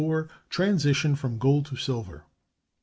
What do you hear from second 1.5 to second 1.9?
to